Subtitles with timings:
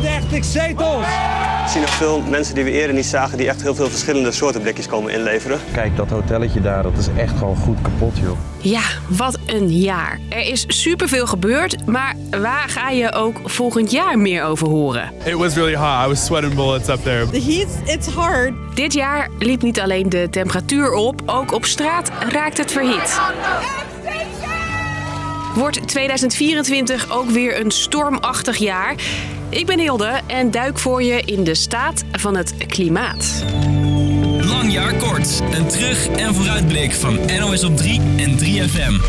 [0.00, 1.06] 36 zetels.
[1.62, 4.32] Ik zie nog veel mensen die we eerder niet zagen die echt heel veel verschillende
[4.32, 5.60] soorten blikjes komen inleveren.
[5.72, 8.38] Kijk, dat hotelletje daar, dat is echt gewoon goed kapot, joh.
[8.58, 10.18] Ja, wat een jaar.
[10.28, 15.12] Er is superveel gebeurd, maar waar ga je ook volgend jaar meer over horen?
[15.24, 16.04] It was really hot.
[16.04, 17.30] I was sweating bullets up there.
[17.30, 18.52] The heat, it's hard.
[18.74, 23.20] Dit jaar liep niet alleen de temperatuur op, ook op straat raakt het verhit.
[25.54, 28.94] Wordt 2024 ook weer een stormachtig jaar?
[29.52, 33.44] Ik ben Hilde en duik voor je in de staat van het klimaat.
[34.40, 35.40] Lang jaar kort.
[35.52, 39.00] Een terug- en vooruitblik van NOS op 3 en 3FM.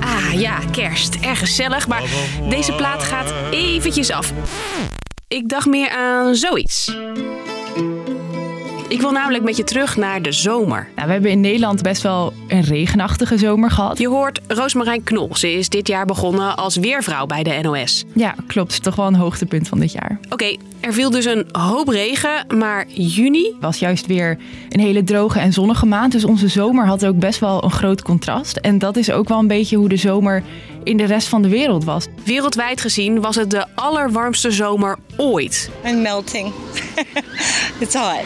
[0.00, 1.14] Ah ja, kerst.
[1.14, 2.02] Erg gezellig, maar
[2.48, 4.32] deze plaat gaat eventjes af.
[5.28, 6.96] Ik dacht meer aan zoiets.
[8.88, 10.88] Ik wil namelijk met je terug naar de zomer.
[10.94, 13.98] Nou, we hebben in Nederland best wel een regenachtige zomer gehad.
[13.98, 15.36] Je hoort Roosmarijn Knol.
[15.36, 18.04] Ze is dit jaar begonnen als weervrouw bij de NOS.
[18.14, 18.82] Ja, klopt.
[18.82, 20.18] Toch wel een hoogtepunt van dit jaar.
[20.30, 23.56] Oké, er viel dus een hoop regen, maar juni...
[23.60, 26.12] was juist weer een hele droge en zonnige maand.
[26.12, 28.56] Dus onze zomer had ook best wel een groot contrast.
[28.56, 30.42] En dat is ook wel een beetje hoe de zomer
[30.84, 32.06] in de rest van de wereld was.
[32.24, 35.70] Wereldwijd gezien was het de allerwarmste zomer ooit.
[35.86, 36.52] I'm melting.
[37.80, 38.24] it's hot.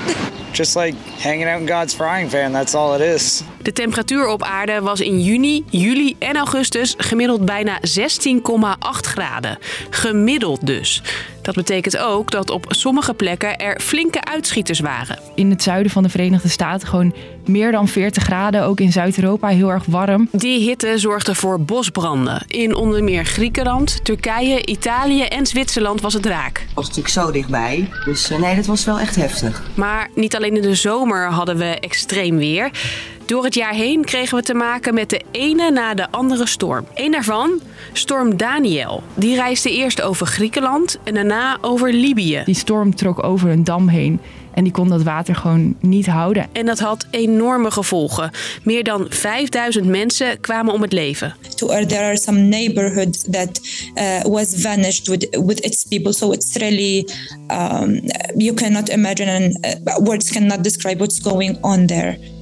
[0.53, 3.43] Just like hanging out in God's frying pan, that's all it is.
[3.63, 7.87] De temperatuur op aarde was in juni, juli en augustus gemiddeld bijna 16,8
[8.79, 9.59] graden.
[9.91, 11.03] Gemiddeld dus.
[11.43, 15.19] Dat betekent ook dat op sommige plekken er flinke uitschieters waren.
[15.35, 17.15] In het zuiden van de Verenigde Staten gewoon
[17.47, 18.63] meer dan 40 graden.
[18.65, 20.29] Ook in Zuid-Europa heel erg warm.
[20.33, 22.45] Die hitte zorgde voor bosbranden.
[22.47, 26.67] In onder meer Griekenland, Turkije, Italië en Zwitserland was het raak.
[26.75, 27.89] was natuurlijk zo dichtbij.
[28.05, 29.63] Dus eh, nee, dat was wel echt heftig.
[29.75, 32.71] Maar niet alleen in de zomer hadden we extreem weer.
[33.33, 36.87] Door het jaar heen kregen we te maken met de ene na de andere storm.
[36.95, 37.61] Eén daarvan,
[37.93, 39.03] storm Daniel.
[39.15, 42.43] Die reisde eerst over Griekenland en daarna over Libië.
[42.45, 44.21] Die storm trok over een dam heen.
[44.55, 46.47] En die kon dat water gewoon niet houden.
[46.53, 48.31] En dat had enorme gevolgen.
[48.63, 51.35] Meer dan 5000 mensen kwamen om het leven.
[51.55, 53.61] To, there are some neighborhood that
[53.95, 56.13] uh, was vanished with, with its people.
[56.13, 57.09] So it's really,
[57.49, 58.01] um,
[58.37, 62.41] you cannot imagine and uh, words cannot describe what's going on there.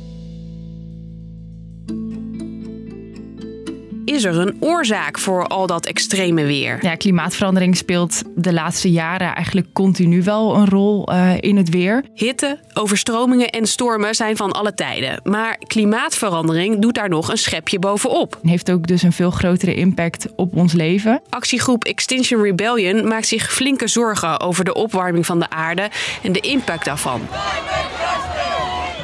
[4.11, 6.79] Is er een oorzaak voor al dat extreme weer?
[6.81, 12.05] Ja, klimaatverandering speelt de laatste jaren eigenlijk continu wel een rol eh, in het weer.
[12.15, 15.21] Hitte, overstromingen en stormen zijn van alle tijden.
[15.25, 18.39] Maar klimaatverandering doet daar nog een schepje bovenop.
[18.43, 21.23] Heeft ook dus een veel grotere impact op ons leven.
[21.29, 25.91] Actiegroep Extinction Rebellion maakt zich flinke zorgen over de opwarming van de aarde
[26.23, 27.21] en de impact daarvan.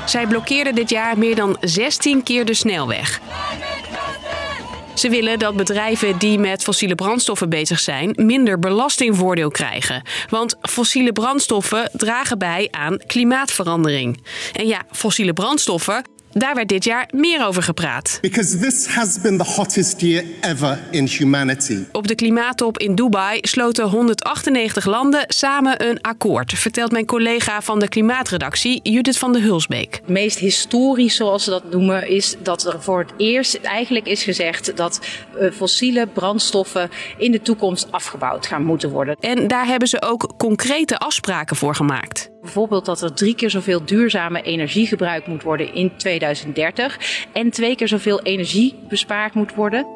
[0.05, 3.21] Zij blokkeerden dit jaar meer dan 16 keer de snelweg.
[4.97, 10.03] Ze willen dat bedrijven die met fossiele brandstoffen bezig zijn minder belastingvoordeel krijgen.
[10.29, 14.23] Want fossiele brandstoffen dragen bij aan klimaatverandering.
[14.53, 16.05] En ja, fossiele brandstoffen,
[16.39, 18.19] daar werd dit jaar meer over gepraat.
[18.21, 21.79] Because this has been the hottest year ever in humanity.
[21.93, 27.79] Op de klimaattop in Dubai sloten 198 landen samen een akkoord, vertelt mijn collega van
[27.79, 29.95] de klimaatredactie Judith van de Hulsbeek.
[29.95, 34.23] Het meest historisch, zoals ze dat noemen, is dat er voor het eerst eigenlijk is
[34.23, 35.01] gezegd dat
[35.39, 39.17] eh, fossiele brandstoffen in de toekomst afgebouwd gaan moeten worden.
[39.21, 42.31] En daar hebben ze ook concrete afspraken voor gemaakt.
[42.47, 47.77] Bijvoorbeeld dat er drie keer zoveel duurzame energie gebruikt moet worden in 2030 en twee
[47.77, 49.96] keer zoveel energie bespaard moet worden.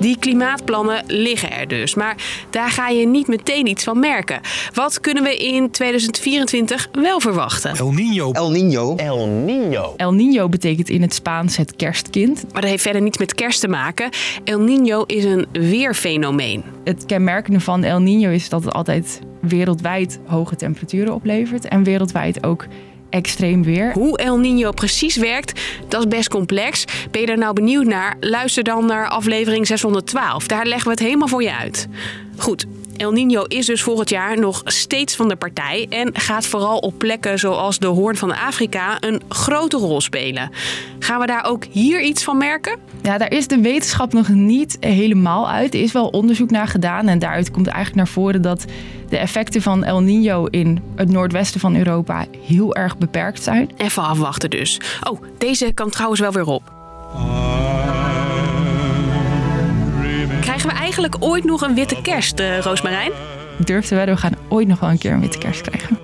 [0.00, 2.16] Die klimaatplannen liggen er dus, maar
[2.50, 4.40] daar ga je niet meteen iets van merken.
[4.74, 7.76] Wat kunnen we in 2024 wel verwachten?
[7.76, 8.32] El Nino.
[8.32, 8.96] El Nino.
[8.96, 9.94] El Nino.
[9.96, 12.44] El Nino betekent in het Spaans het kerstkind.
[12.52, 14.10] Maar dat heeft verder niets met kerst te maken.
[14.44, 16.64] El Nino is een weerfenomeen.
[16.84, 21.68] Het kenmerkende van El Nino is dat het altijd wereldwijd hoge temperaturen oplevert.
[21.68, 22.66] En wereldwijd ook
[23.10, 23.92] extreem weer.
[23.92, 26.84] Hoe El Nino precies werkt, dat is best complex.
[27.10, 28.16] Ben je daar nou benieuwd naar?
[28.20, 30.46] Luister dan naar aflevering 612.
[30.46, 31.88] Daar leggen we het helemaal voor je uit.
[32.36, 32.66] Goed.
[32.98, 36.98] El Nino is dus volgend jaar nog steeds van de partij en gaat vooral op
[36.98, 40.50] plekken zoals de Hoorn van Afrika een grote rol spelen.
[40.98, 42.78] Gaan we daar ook hier iets van merken?
[43.02, 45.74] Ja, daar is de wetenschap nog niet helemaal uit.
[45.74, 48.64] Er is wel onderzoek naar gedaan en daaruit komt eigenlijk naar voren dat
[49.08, 53.70] de effecten van El Nino in het noordwesten van Europa heel erg beperkt zijn.
[53.76, 54.80] Even afwachten dus.
[55.10, 56.72] Oh, deze kan trouwens wel weer op.
[60.98, 63.12] eigenlijk ooit nog een witte kerst, uh, Roosmarijn?
[63.56, 65.98] Durf te wedden, we gaan ooit nog wel een keer een witte kerst krijgen.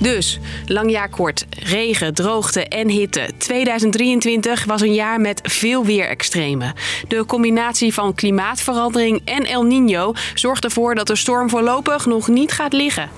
[0.00, 3.30] Dus, lang jaar kort, regen, droogte en hitte.
[3.38, 6.72] 2023 was een jaar met veel weerextremen.
[7.08, 12.52] De combinatie van klimaatverandering en El Niño zorgt ervoor dat de storm voorlopig nog niet
[12.52, 13.10] gaat liggen.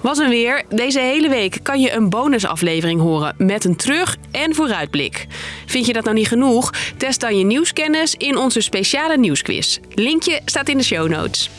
[0.00, 0.62] Was een weer.
[0.68, 5.26] Deze hele week kan je een bonusaflevering horen met een terug- en vooruitblik.
[5.70, 6.72] Vind je dat nou niet genoeg?
[6.96, 9.78] Test dan je nieuwskennis in onze speciale nieuwsquiz.
[9.94, 11.50] Linkje staat in de show notes.